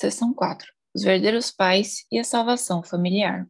[0.00, 0.66] Seção 4.
[0.94, 3.46] Os verdadeiros pais e a salvação familiar.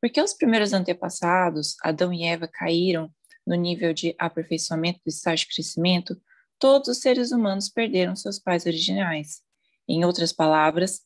[0.00, 3.12] Porque os primeiros antepassados, Adão e Eva, caíram
[3.46, 6.18] no nível de aperfeiçoamento do estágio de crescimento,
[6.58, 9.42] todos os seres humanos perderam seus pais originais.
[9.86, 11.02] Em outras palavras,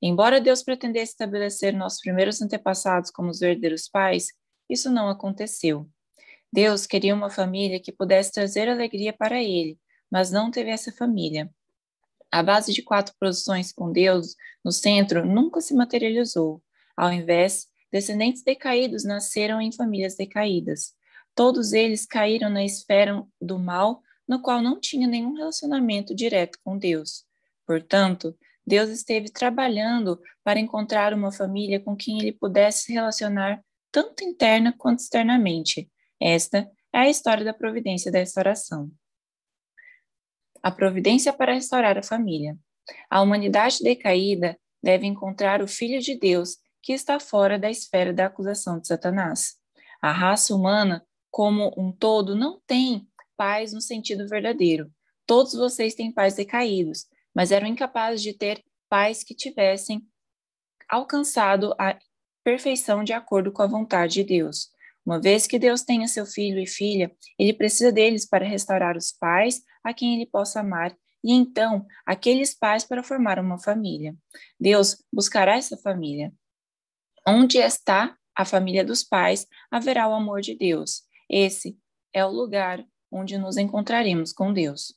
[0.00, 4.28] embora Deus pretendesse estabelecer nossos primeiros antepassados como os verdadeiros pais,
[4.70, 5.90] isso não aconteceu.
[6.52, 9.76] Deus queria uma família que pudesse trazer alegria para ele,
[10.08, 11.50] mas não teve essa família.
[12.30, 14.34] A base de quatro posições com Deus
[14.64, 16.62] no centro nunca se materializou.
[16.96, 20.94] Ao invés, descendentes decaídos nasceram em famílias decaídas.
[21.34, 26.78] Todos eles caíram na esfera do mal, no qual não tinha nenhum relacionamento direto com
[26.78, 27.24] Deus.
[27.66, 28.36] Portanto,
[28.66, 33.62] Deus esteve trabalhando para encontrar uma família com quem ele pudesse se relacionar
[33.92, 35.90] tanto interna quanto externamente.
[36.20, 38.90] Esta é a história da providência da restauração
[40.64, 42.56] a providência para restaurar a família.
[43.10, 48.26] A humanidade decaída deve encontrar o Filho de Deus que está fora da esfera da
[48.26, 49.56] acusação de Satanás.
[50.00, 53.06] A raça humana, como um todo, não tem
[53.36, 54.90] paz no sentido verdadeiro.
[55.26, 60.02] Todos vocês têm pais decaídos, mas eram incapazes de ter pais que tivessem
[60.88, 61.98] alcançado a
[62.42, 64.70] perfeição de acordo com a vontade de Deus.
[65.04, 69.12] Uma vez que Deus tenha seu filho e filha, ele precisa deles para restaurar os
[69.12, 74.14] pais a quem ele possa amar e então aqueles pais para formar uma família.
[74.60, 76.32] Deus buscará essa família.
[77.26, 81.02] Onde está a família dos pais, haverá o amor de Deus.
[81.28, 81.78] Esse
[82.12, 84.94] é o lugar onde nos encontraremos com Deus.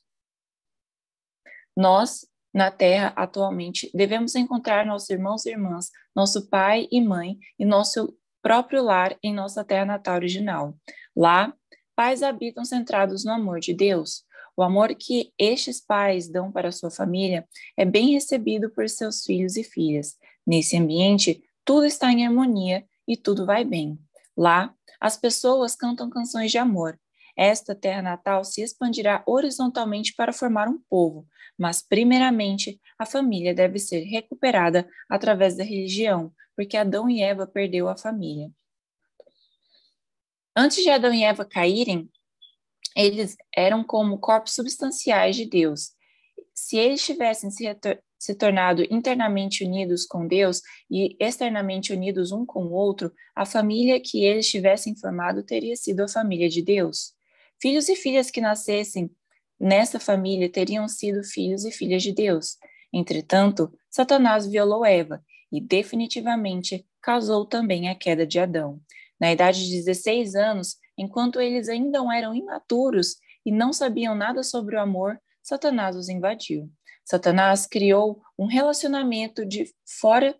[1.76, 7.64] Nós, na Terra, atualmente, devemos encontrar nossos irmãos e irmãs, nosso pai e mãe e
[7.64, 10.74] nosso próprio lar em nossa terra natal original.
[11.16, 11.52] Lá,
[11.94, 14.24] pais habitam centrados no amor de Deus.
[14.56, 19.56] O amor que estes pais dão para sua família é bem recebido por seus filhos
[19.56, 20.16] e filhas.
[20.46, 23.98] Nesse ambiente, tudo está em harmonia e tudo vai bem.
[24.36, 26.98] Lá, as pessoas cantam canções de amor.
[27.38, 31.24] Esta terra natal se expandirá horizontalmente para formar um povo,
[31.56, 37.88] mas, primeiramente, a família deve ser recuperada através da religião, porque Adão e Eva perdeu
[37.88, 38.50] a família.
[40.56, 42.10] Antes de Adão e Eva caírem,
[42.96, 45.92] eles eram como corpos substanciais de Deus.
[46.52, 47.64] Se eles tivessem se,
[48.18, 50.60] se tornado internamente unidos com Deus
[50.90, 56.00] e externamente unidos um com o outro, a família que eles tivessem formado teria sido
[56.00, 57.16] a família de Deus.
[57.60, 59.10] Filhos e filhas que nascessem
[59.58, 62.56] nessa família teriam sido filhos e filhas de Deus.
[62.92, 68.80] Entretanto, Satanás violou Eva e definitivamente causou também a queda de Adão.
[69.20, 74.76] Na idade de 16 anos, enquanto eles ainda eram imaturos e não sabiam nada sobre
[74.76, 76.70] o amor, Satanás os invadiu.
[77.04, 79.64] Satanás criou um relacionamento de
[80.00, 80.36] fora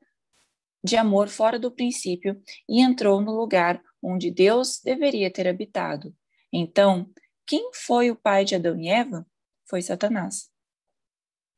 [0.85, 6.15] de amor fora do princípio e entrou no lugar onde Deus deveria ter habitado.
[6.53, 7.11] Então,
[7.47, 9.27] quem foi o pai de Adão e Eva?
[9.69, 10.51] Foi Satanás.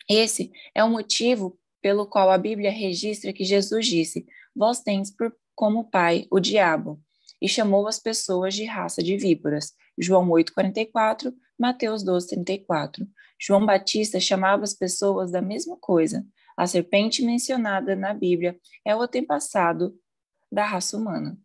[0.08, 5.34] Esse é o motivo pelo qual a Bíblia registra que Jesus disse: Vós tendes por,
[5.54, 7.00] como pai o diabo,
[7.40, 9.72] e chamou as pessoas de raça de víboras.
[9.98, 13.06] João 8,44, Mateus 12,34.
[13.38, 16.26] João Batista chamava as pessoas da mesma coisa.
[16.56, 19.98] A serpente mencionada na Bíblia é o antepassado
[20.52, 21.38] da raça humana.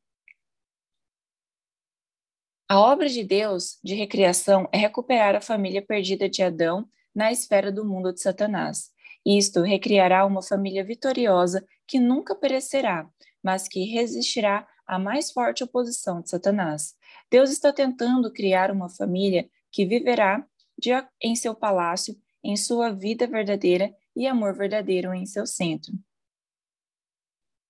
[2.67, 7.71] A obra de Deus de recriação é recuperar a família perdida de Adão na esfera
[7.71, 8.89] do mundo de Satanás.
[9.23, 13.07] Isto recriará uma família vitoriosa que nunca perecerá,
[13.43, 16.95] mas que resistirá à mais forte oposição de Satanás.
[17.29, 20.43] Deus está tentando criar uma família que viverá
[20.75, 20.89] de,
[21.21, 25.93] em seu palácio, em sua vida verdadeira e amor verdadeiro em seu centro.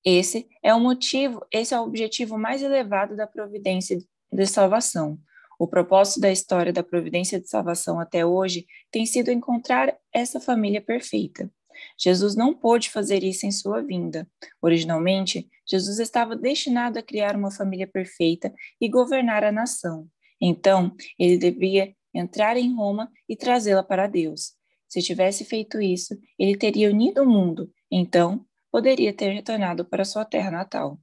[0.05, 3.97] Esse é o motivo, esse é o objetivo mais elevado da providência
[4.35, 5.18] de salvação.
[5.57, 10.81] O propósito da história da providência de salvação até hoje tem sido encontrar essa família
[10.81, 11.50] perfeita.
[11.97, 14.28] Jesus não pôde fazer isso em sua vinda.
[14.61, 20.08] Originalmente, Jesus estava destinado a criar uma família perfeita e governar a nação.
[20.40, 24.53] Então, ele devia entrar em Roma e trazê-la para Deus.
[24.87, 30.23] Se tivesse feito isso, ele teria unido o mundo, então poderia ter retornado para sua
[30.23, 30.99] terra natal.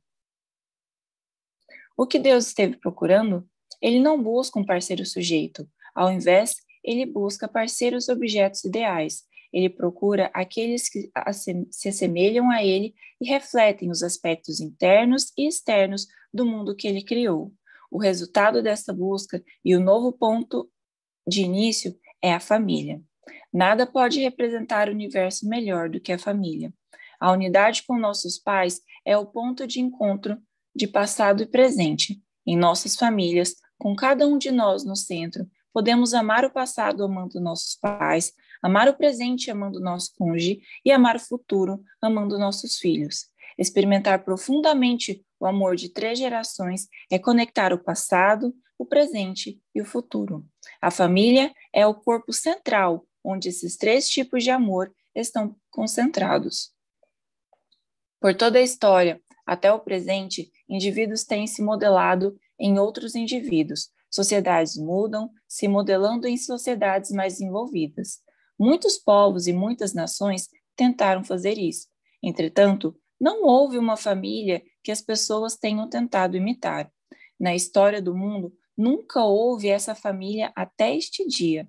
[1.97, 3.47] O que Deus esteve procurando
[3.83, 5.69] ele não busca um parceiro sujeito.
[5.93, 9.25] Ao invés, ele busca parceiros objetos ideais.
[9.53, 11.11] Ele procura aqueles que
[11.71, 17.03] se assemelham a ele e refletem os aspectos internos e externos do mundo que ele
[17.03, 17.53] criou.
[17.91, 20.71] O resultado dessa busca e o novo ponto
[21.27, 23.03] de início é a família.
[23.53, 26.73] Nada pode representar o universo melhor do que a família.
[27.21, 30.41] A unidade com nossos pais é o ponto de encontro
[30.75, 32.21] de passado e presente.
[32.47, 37.41] Em nossas famílias, com cada um de nós no centro, podemos amar o passado amando
[37.41, 38.33] nossos pais,
[38.63, 43.27] amar o presente amando nosso cônjuge e amar o futuro amando nossos filhos.
[43.59, 49.85] Experimentar profundamente o amor de três gerações é conectar o passado, o presente e o
[49.85, 50.47] futuro.
[50.81, 56.73] A família é o corpo central onde esses três tipos de amor estão concentrados.
[58.21, 63.91] Por toda a história, até o presente, indivíduos têm se modelado em outros indivíduos.
[64.11, 68.21] Sociedades mudam, se modelando em sociedades mais envolvidas.
[68.59, 71.89] Muitos povos e muitas nações tentaram fazer isso.
[72.23, 76.91] Entretanto, não houve uma família que as pessoas tenham tentado imitar.
[77.39, 81.69] Na história do mundo, nunca houve essa família até este dia.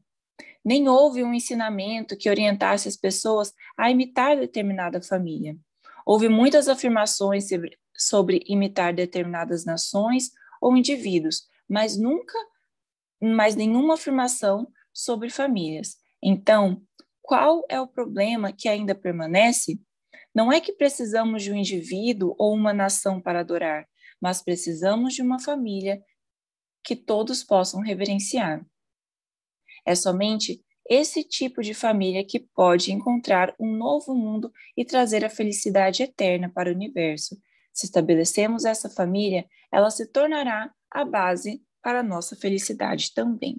[0.64, 5.58] Nem houve um ensinamento que orientasse as pessoas a imitar determinada família.
[6.06, 12.38] Houve muitas afirmações sobre, sobre imitar determinadas nações ou indivíduos, mas nunca,
[13.22, 15.98] mais nenhuma afirmação sobre famílias.
[16.22, 16.82] Então,
[17.22, 19.80] qual é o problema que ainda permanece?
[20.36, 23.88] Não é que precisamos de um indivíduo ou uma nação para adorar,
[24.22, 26.04] mas precisamos de uma família
[26.84, 28.66] que todos possam reverenciar.
[29.86, 35.30] É somente esse tipo de família que pode encontrar um novo mundo e trazer a
[35.30, 37.38] felicidade eterna para o universo.
[37.74, 43.58] Se estabelecemos essa família, ela se tornará a base para a nossa felicidade também.